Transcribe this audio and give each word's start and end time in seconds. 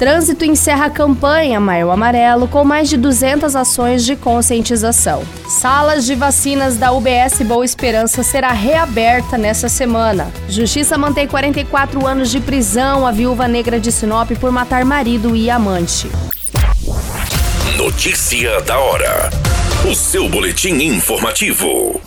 Trânsito 0.00 0.46
encerra 0.46 0.86
a 0.86 0.90
campanha 0.90 1.60
Maio 1.60 1.90
Amarelo 1.90 2.48
com 2.48 2.64
mais 2.64 2.88
de 2.88 2.96
200 2.96 3.54
ações 3.54 4.02
de 4.02 4.16
conscientização. 4.16 5.22
Salas 5.46 6.06
de 6.06 6.14
vacinas 6.14 6.78
da 6.78 6.90
UBS 6.90 7.42
Boa 7.44 7.66
Esperança 7.66 8.22
será 8.22 8.50
reaberta 8.50 9.36
nessa 9.36 9.68
semana. 9.68 10.32
Justiça 10.48 10.96
mantém 10.96 11.28
44 11.28 12.06
anos 12.06 12.30
de 12.30 12.40
prisão 12.40 13.06
a 13.06 13.12
viúva 13.12 13.46
negra 13.46 13.78
de 13.78 13.92
Sinop 13.92 14.30
por 14.40 14.50
matar 14.50 14.86
marido 14.86 15.36
e 15.36 15.50
amante. 15.50 16.10
Notícia 17.76 18.58
da 18.62 18.78
hora. 18.78 19.28
O 19.86 19.94
seu 19.94 20.30
boletim 20.30 20.76
informativo. 20.82 22.00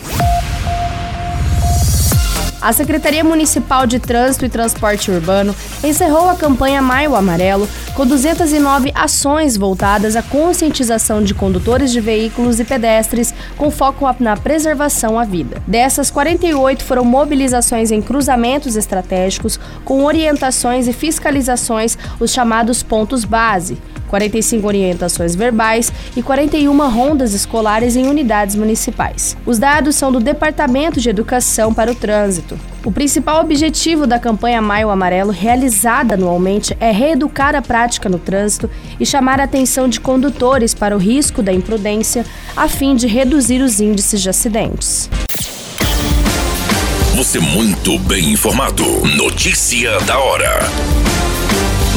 A 2.64 2.72
Secretaria 2.72 3.22
Municipal 3.22 3.86
de 3.86 3.98
Trânsito 3.98 4.46
e 4.46 4.48
Transporte 4.48 5.10
Urbano 5.10 5.54
encerrou 5.84 6.30
a 6.30 6.34
campanha 6.34 6.80
Maio 6.80 7.14
Amarelo 7.14 7.68
com 7.94 8.06
209 8.06 8.90
ações 8.94 9.54
voltadas 9.54 10.16
à 10.16 10.22
conscientização 10.22 11.22
de 11.22 11.34
condutores 11.34 11.92
de 11.92 12.00
veículos 12.00 12.58
e 12.58 12.64
pedestres 12.64 13.34
com 13.58 13.70
foco 13.70 14.06
na 14.18 14.34
preservação 14.34 15.18
à 15.18 15.26
vida. 15.26 15.62
Dessas, 15.66 16.10
48 16.10 16.82
foram 16.82 17.04
mobilizações 17.04 17.90
em 17.90 18.00
cruzamentos 18.00 18.76
estratégicos 18.76 19.60
com 19.84 20.02
orientações 20.02 20.88
e 20.88 20.94
fiscalizações, 20.94 21.98
os 22.18 22.32
chamados 22.32 22.82
pontos 22.82 23.26
base. 23.26 23.76
45 24.14 24.64
orientações 24.64 25.34
verbais 25.34 25.92
e 26.16 26.22
41 26.22 26.88
rondas 26.88 27.34
escolares 27.34 27.96
em 27.96 28.06
unidades 28.06 28.54
municipais. 28.54 29.36
Os 29.44 29.58
dados 29.58 29.96
são 29.96 30.12
do 30.12 30.20
Departamento 30.20 31.00
de 31.00 31.10
Educação 31.10 31.74
para 31.74 31.90
o 31.90 31.96
Trânsito. 31.96 32.56
O 32.84 32.92
principal 32.92 33.40
objetivo 33.40 34.06
da 34.06 34.20
campanha 34.20 34.62
Maio 34.62 34.88
Amarelo, 34.88 35.32
realizada 35.32 36.14
anualmente, 36.14 36.76
é 36.78 36.92
reeducar 36.92 37.56
a 37.56 37.62
prática 37.62 38.08
no 38.08 38.18
trânsito 38.20 38.70
e 39.00 39.04
chamar 39.04 39.40
a 39.40 39.44
atenção 39.44 39.88
de 39.88 39.98
condutores 39.98 40.74
para 40.74 40.94
o 40.94 40.98
risco 40.98 41.42
da 41.42 41.52
imprudência, 41.52 42.24
a 42.56 42.68
fim 42.68 42.94
de 42.94 43.08
reduzir 43.08 43.62
os 43.62 43.80
índices 43.80 44.20
de 44.20 44.30
acidentes. 44.30 45.10
Você 47.16 47.40
muito 47.40 47.98
bem 48.00 48.30
informado. 48.30 48.84
Notícia 49.16 49.98
da 50.00 50.18
hora 50.18 51.13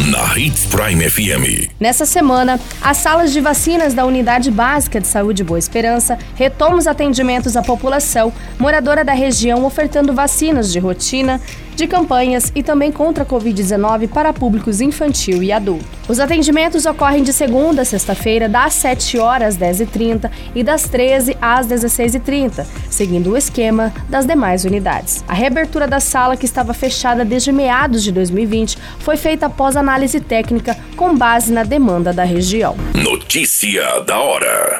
na 0.08 0.38
Hits 0.38 0.66
Prime 0.68 1.10
FM. 1.10 1.70
Nessa 1.80 2.06
semana, 2.06 2.58
as 2.82 2.98
salas 2.98 3.34
de 3.34 3.42
vacinas 3.42 3.94
da 3.94 4.06
Unidade 4.06 4.50
Básica 4.50 5.02
de 5.02 5.08
Saúde 5.08 5.44
Boa 5.44 5.60
Esperança 5.60 6.18
retomam 6.36 6.78
os 6.78 6.88
atendimentos 6.88 7.58
à 7.58 7.62
população 7.62 8.32
moradora 8.58 9.04
da 9.04 9.12
região, 9.12 9.66
ofertando 9.66 10.14
vacinas 10.14 10.72
de 10.72 10.80
rotina, 10.80 11.42
de 11.78 11.88
campanhas 11.88 12.52
e 12.56 12.64
também 12.64 12.92
contra 12.92 13.24
a 13.24 13.26
Covid-19 13.26 14.10
para 14.10 14.34
públicos 14.34 14.82
infantil 14.82 15.44
e 15.44 15.52
adulto. 15.52 15.86
Os 16.10 16.20
atendimentos 16.20 16.88
ocorrem 16.88 17.22
de 17.22 17.32
segunda 17.32 17.84
a 17.84 17.86
sexta-feira, 17.86 18.50
das 18.50 18.74
7 18.74 19.20
horas 19.20 19.48
às 19.48 19.58
10h30 19.58 20.32
e 20.56 20.64
das 20.64 20.84
13 20.84 21.38
às 21.40 21.68
16h30, 21.68 22.66
seguindo 22.90 23.32
o 23.32 23.38
esquema 23.38 23.94
das 24.10 24.26
demais 24.26 24.66
unidades. 24.66 25.24
A 25.28 25.36
reabertura 25.36 25.88
da 25.88 26.00
sala, 26.00 26.36
que 26.36 26.46
estava 26.46 26.74
fechada 26.74 27.24
desde 27.24 27.52
meados 27.52 28.04
de 28.04 28.12
2020, 28.12 28.76
foi 29.00 29.16
feita 29.16 29.46
após 29.46 29.78
análise 29.78 30.20
técnica 30.20 30.76
com 30.96 31.16
base 31.16 31.54
na 31.54 31.64
demanda 31.64 32.12
da 32.12 32.24
região. 32.24 32.76
Notícia 32.96 34.02
da 34.02 34.20
hora. 34.20 34.80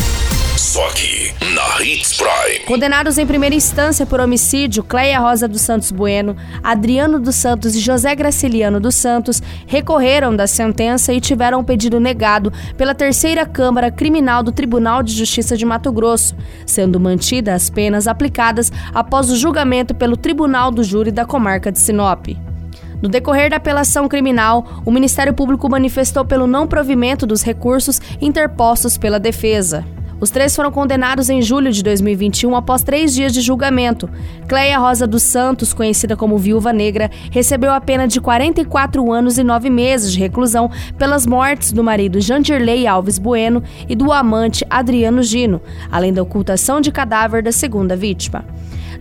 Só 0.71 0.87
aqui, 0.87 1.33
na 1.53 1.83
Hits 1.83 2.13
Prime. 2.13 2.65
Condenados 2.65 3.17
em 3.17 3.27
primeira 3.27 3.53
instância 3.53 4.05
por 4.05 4.21
homicídio, 4.21 4.81
Cleia 4.85 5.19
Rosa 5.19 5.45
dos 5.45 5.59
Santos 5.59 5.91
Bueno, 5.91 6.33
Adriano 6.63 7.19
dos 7.19 7.35
Santos 7.35 7.75
e 7.75 7.79
José 7.81 8.15
Graciliano 8.15 8.79
dos 8.79 8.95
Santos 8.95 9.43
recorreram 9.67 10.33
da 10.33 10.47
sentença 10.47 11.11
e 11.11 11.19
tiveram 11.19 11.59
o 11.59 11.63
pedido 11.65 11.99
negado 11.99 12.53
pela 12.77 12.95
terceira 12.95 13.45
Câmara 13.45 13.91
Criminal 13.91 14.41
do 14.41 14.53
Tribunal 14.53 15.03
de 15.03 15.11
Justiça 15.11 15.57
de 15.57 15.65
Mato 15.65 15.91
Grosso, 15.91 16.37
sendo 16.65 17.01
mantidas 17.01 17.63
as 17.63 17.69
penas 17.69 18.07
aplicadas 18.07 18.71
após 18.93 19.29
o 19.29 19.35
julgamento 19.35 19.93
pelo 19.93 20.15
Tribunal 20.15 20.71
do 20.71 20.85
Júri 20.85 21.11
da 21.11 21.25
Comarca 21.25 21.69
de 21.69 21.81
Sinop. 21.81 22.27
No 23.01 23.09
decorrer 23.09 23.49
da 23.49 23.57
apelação 23.57 24.07
criminal, 24.07 24.65
o 24.85 24.91
Ministério 24.91 25.33
Público 25.33 25.69
manifestou 25.69 26.23
pelo 26.23 26.47
não 26.47 26.65
provimento 26.65 27.25
dos 27.25 27.41
recursos 27.41 27.99
interpostos 28.21 28.97
pela 28.97 29.19
defesa. 29.19 29.85
Os 30.21 30.29
três 30.29 30.55
foram 30.55 30.71
condenados 30.71 31.31
em 31.31 31.41
julho 31.41 31.71
de 31.71 31.81
2021 31.81 32.55
após 32.55 32.83
três 32.83 33.11
dias 33.11 33.33
de 33.33 33.41
julgamento. 33.41 34.07
Cleia 34.47 34.77
Rosa 34.77 35.07
dos 35.07 35.23
Santos, 35.23 35.73
conhecida 35.73 36.15
como 36.15 36.37
Viúva 36.37 36.71
Negra, 36.71 37.09
recebeu 37.31 37.71
a 37.71 37.81
pena 37.81 38.07
de 38.07 38.21
44 38.21 39.11
anos 39.11 39.39
e 39.39 39.43
9 39.43 39.71
meses 39.71 40.13
de 40.13 40.19
reclusão 40.19 40.69
pelas 40.95 41.25
mortes 41.25 41.73
do 41.73 41.83
marido 41.83 42.21
Jandirley 42.21 42.85
Alves 42.85 43.17
Bueno 43.17 43.63
e 43.89 43.95
do 43.95 44.13
amante 44.13 44.63
Adriano 44.69 45.23
Gino, 45.23 45.59
além 45.91 46.13
da 46.13 46.21
ocultação 46.21 46.79
de 46.79 46.91
cadáver 46.91 47.41
da 47.41 47.51
segunda 47.51 47.95
vítima. 47.95 48.45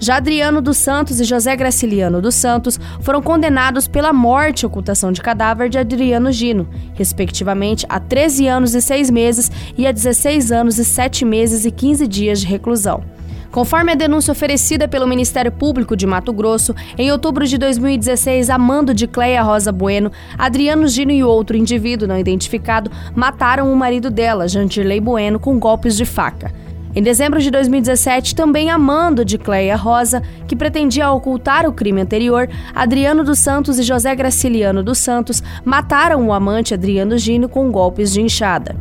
Já 0.03 0.17
Adriano 0.17 0.63
dos 0.63 0.79
Santos 0.79 1.21
e 1.21 1.25
José 1.25 1.55
Graciliano 1.55 2.23
dos 2.23 2.35
Santos 2.35 2.81
foram 3.03 3.21
condenados 3.21 3.87
pela 3.87 4.15
morte 4.15 4.63
e 4.63 4.67
ocultação 4.67 5.13
de 5.13 5.21
cadáver 5.21 5.69
de 5.69 5.77
Adriano 5.77 6.33
Gino, 6.33 6.67
respectivamente 6.95 7.85
a 7.87 8.01
13 8.01 8.49
anos 8.49 8.75
e 8.75 8.81
6 8.81 9.11
meses 9.11 9.53
e 9.77 9.87
a 9.87 9.93
16 9.93 10.53
anos 10.53 10.79
e 10.79 10.87
7 10.87 11.27
meses 11.27 11.67
e 11.67 11.71
15 11.71 12.09
dias 12.09 12.41
de 12.41 12.47
reclusão. 12.47 13.05
Conforme 13.51 13.93
a 13.93 13.95
denúncia 13.95 14.33
oferecida 14.33 14.89
pelo 14.89 15.07
Ministério 15.07 15.53
Público 15.53 15.95
de 15.95 16.07
Mato 16.07 16.33
Grosso, 16.33 16.75
em 16.97 17.13
outubro 17.13 17.47
de 17.47 17.59
2016, 17.59 18.49
a 18.49 18.57
mando 18.57 18.95
de 18.95 19.07
Cleia 19.07 19.43
Rosa 19.43 19.71
Bueno, 19.71 20.11
Adriano 20.39 20.89
Gino 20.89 21.11
e 21.11 21.23
outro 21.23 21.59
indivíduo 21.59 22.09
não 22.09 22.19
identificado 22.19 22.91
mataram 23.15 23.71
o 23.71 23.77
marido 23.77 24.09
dela, 24.09 24.49
Jantirley 24.49 25.01
Bueno, 25.01 25.39
com 25.39 25.59
golpes 25.59 25.95
de 25.95 26.07
faca. 26.07 26.51
Em 26.93 27.03
dezembro 27.03 27.41
de 27.41 27.53
2017, 27.53 28.35
também 28.35 28.69
amando 28.69 29.25
de 29.25 29.39
Cleia 29.39 29.77
Rosa, 29.77 30.23
que 30.49 30.57
pretendia 30.57 31.09
ocultar 31.13 31.65
o 31.65 31.73
crime 31.73 32.01
anterior, 32.01 32.49
Adriano 32.75 33.23
dos 33.23 33.39
Santos 33.39 33.79
e 33.79 33.85
José 33.85 34.13
Graciliano 34.13 34.83
dos 34.83 34.99
Santos 34.99 35.41
mataram 35.65 36.27
o 36.27 36.33
amante 36.33 36.75
Adriano 36.75 37.17
Gino 37.17 37.49
com 37.49 37.71
golpes 37.71 38.13
de 38.13 38.21
enxada. 38.21 38.75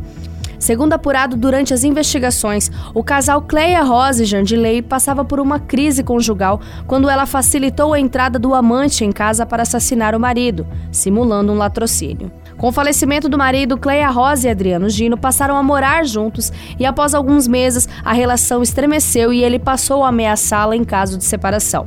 Segundo 0.58 0.92
apurado 0.92 1.36
durante 1.36 1.72
as 1.72 1.84
investigações, 1.84 2.68
o 2.92 3.02
casal 3.02 3.42
Cleia 3.42 3.82
Rosa 3.82 4.24
e 4.24 4.26
Jandilei 4.26 4.82
passava 4.82 5.24
por 5.24 5.38
uma 5.38 5.60
crise 5.60 6.02
conjugal 6.02 6.60
quando 6.88 7.08
ela 7.08 7.26
facilitou 7.26 7.94
a 7.94 8.00
entrada 8.00 8.40
do 8.40 8.54
amante 8.54 9.04
em 9.04 9.12
casa 9.12 9.46
para 9.46 9.62
assassinar 9.62 10.16
o 10.16 10.20
marido, 10.20 10.66
simulando 10.90 11.52
um 11.52 11.56
latrocínio. 11.56 12.30
Com 12.60 12.68
o 12.68 12.72
falecimento 12.72 13.26
do 13.26 13.38
marido, 13.38 13.78
Cleia 13.78 14.10
Rosa 14.10 14.46
e 14.46 14.50
Adriano 14.50 14.90
Gino 14.90 15.16
passaram 15.16 15.56
a 15.56 15.62
morar 15.62 16.04
juntos 16.04 16.52
e, 16.78 16.84
após 16.84 17.14
alguns 17.14 17.48
meses, 17.48 17.88
a 18.04 18.12
relação 18.12 18.62
estremeceu 18.62 19.32
e 19.32 19.42
ele 19.42 19.58
passou 19.58 20.04
a 20.04 20.10
ameaçá-la 20.10 20.76
em 20.76 20.84
caso 20.84 21.16
de 21.16 21.24
separação. 21.24 21.86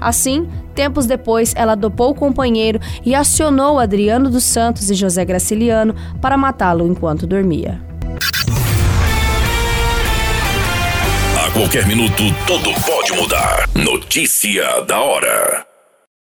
Assim, 0.00 0.48
tempos 0.76 1.06
depois, 1.06 1.52
ela 1.56 1.74
dopou 1.74 2.10
o 2.10 2.14
companheiro 2.14 2.78
e 3.04 3.16
acionou 3.16 3.80
Adriano 3.80 4.30
dos 4.30 4.44
Santos 4.44 4.92
e 4.92 4.94
José 4.94 5.24
Graciliano 5.24 5.92
para 6.20 6.36
matá-lo 6.36 6.86
enquanto 6.86 7.26
dormia. 7.26 7.82
A 11.36 11.50
qualquer 11.50 11.84
minuto, 11.88 12.22
tudo 12.46 12.70
pode 12.86 13.12
mudar. 13.20 13.68
Notícia 13.74 14.82
da 14.82 15.00
hora. 15.00 15.71